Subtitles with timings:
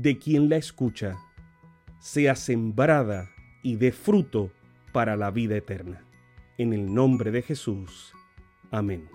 [0.00, 1.18] de quien la escucha,
[1.98, 3.30] sea sembrada
[3.64, 4.52] y dé fruto
[4.92, 6.04] para la vida eterna.
[6.56, 8.12] En el nombre de Jesús.
[8.70, 9.08] Amén.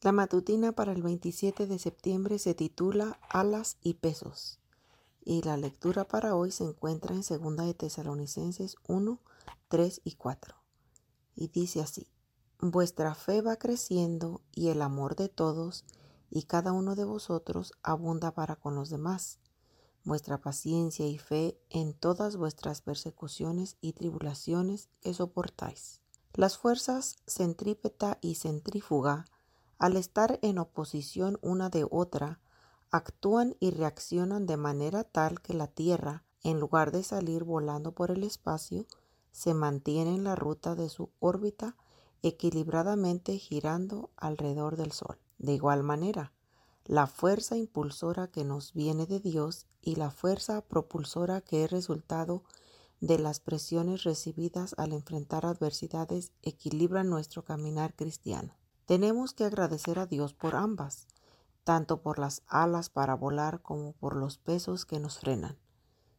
[0.00, 4.58] La matutina para el 27 de septiembre se titula Alas y Pesos
[5.22, 9.20] y la lectura para hoy se encuentra en 2 de Tesalonicenses 1,
[9.68, 10.56] 3 y 4.
[11.36, 12.08] Y dice así,
[12.58, 15.84] Vuestra fe va creciendo y el amor de todos
[16.34, 19.38] y cada uno de vosotros abunda para con los demás.
[20.02, 26.00] Vuestra paciencia y fe en todas vuestras persecuciones y tribulaciones que soportáis.
[26.32, 29.26] Las fuerzas centrípeta y centrífuga,
[29.78, 32.40] al estar en oposición una de otra,
[32.90, 38.10] actúan y reaccionan de manera tal que la Tierra, en lugar de salir volando por
[38.10, 38.86] el espacio,
[39.32, 41.76] se mantiene en la ruta de su órbita
[42.22, 45.18] equilibradamente girando alrededor del Sol.
[45.42, 46.32] De igual manera,
[46.84, 52.44] la fuerza impulsora que nos viene de Dios y la fuerza propulsora que es resultado
[53.00, 58.56] de las presiones recibidas al enfrentar adversidades equilibran nuestro caminar cristiano.
[58.86, 61.08] Tenemos que agradecer a Dios por ambas,
[61.64, 65.58] tanto por las alas para volar como por los pesos que nos frenan.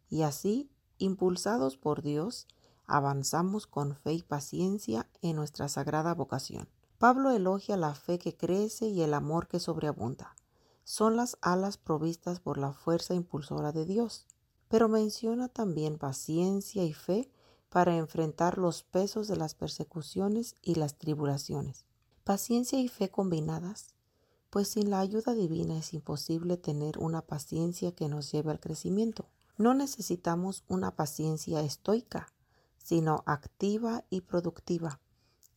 [0.10, 2.46] Y así, impulsados por Dios,
[2.86, 6.68] avanzamos con fe y paciencia en nuestra sagrada vocación.
[7.04, 10.38] Pablo elogia la fe que crece y el amor que sobreabunda.
[10.86, 14.26] Son las alas provistas por la fuerza impulsora de Dios,
[14.70, 17.30] pero menciona también paciencia y fe
[17.68, 21.84] para enfrentar los pesos de las persecuciones y las tribulaciones.
[22.24, 23.96] Paciencia y fe combinadas
[24.50, 29.28] pues sin la ayuda divina es imposible tener una paciencia que nos lleve al crecimiento.
[29.58, 32.32] No necesitamos una paciencia estoica,
[32.78, 35.02] sino activa y productiva,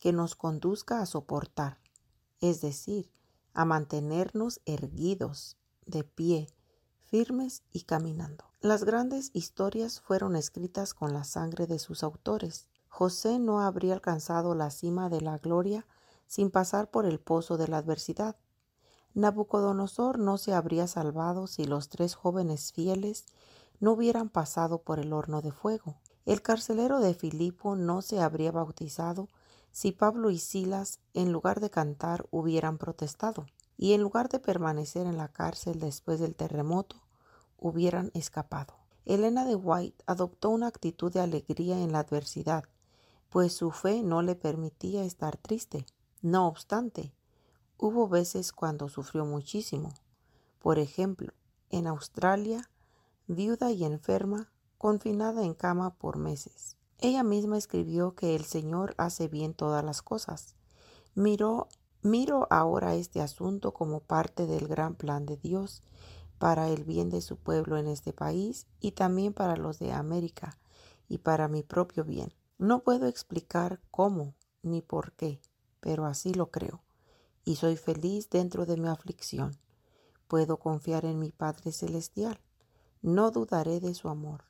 [0.07, 1.79] que nos conduzca a soportar,
[2.39, 3.11] es decir,
[3.53, 6.47] a mantenernos erguidos, de pie,
[7.03, 8.45] firmes y caminando.
[8.61, 12.69] Las grandes historias fueron escritas con la sangre de sus autores.
[12.87, 15.85] José no habría alcanzado la cima de la gloria
[16.25, 18.37] sin pasar por el pozo de la adversidad.
[19.13, 23.25] Nabucodonosor no se habría salvado si los tres jóvenes fieles
[23.81, 25.99] no hubieran pasado por el horno de fuego.
[26.25, 29.27] El carcelero de Filipo no se habría bautizado
[29.71, 33.45] si Pablo y Silas, en lugar de cantar, hubieran protestado,
[33.77, 37.03] y en lugar de permanecer en la cárcel después del terremoto,
[37.57, 38.73] hubieran escapado.
[39.05, 42.65] Elena de White adoptó una actitud de alegría en la adversidad,
[43.29, 45.85] pues su fe no le permitía estar triste.
[46.21, 47.13] No obstante,
[47.79, 49.93] Hubo veces cuando sufrió muchísimo.
[50.57, 51.31] Por ejemplo,
[51.69, 52.71] en Australia,
[53.27, 56.76] viuda y enferma, confinada en cama por meses.
[56.99, 60.55] Ella misma escribió que el Señor hace bien todas las cosas.
[61.15, 61.67] Miró,
[62.01, 65.83] miro ahora este asunto como parte del gran plan de Dios
[66.37, 70.57] para el bien de su pueblo en este país y también para los de América
[71.07, 72.33] y para mi propio bien.
[72.57, 75.39] No puedo explicar cómo ni por qué,
[75.79, 76.81] pero así lo creo
[77.47, 79.57] y soy feliz dentro de mi aflicción.
[80.27, 82.41] Puedo confiar en mi Padre Celestial.
[83.01, 84.43] No dudaré de su amor.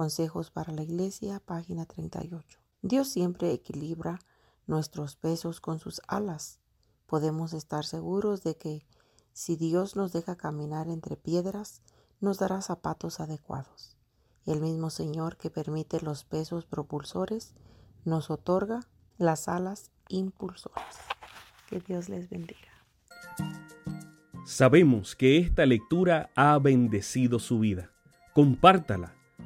[0.00, 2.58] Consejos para la Iglesia, página 38.
[2.80, 4.18] Dios siempre equilibra
[4.66, 6.58] nuestros pesos con sus alas.
[7.04, 8.86] Podemos estar seguros de que
[9.34, 11.82] si Dios nos deja caminar entre piedras,
[12.18, 13.98] nos dará zapatos adecuados.
[14.46, 17.52] El mismo Señor que permite los pesos propulsores
[18.06, 18.80] nos otorga
[19.18, 20.96] las alas impulsoras.
[21.68, 22.72] Que Dios les bendiga.
[24.46, 27.90] Sabemos que esta lectura ha bendecido su vida.
[28.32, 29.19] Compártala,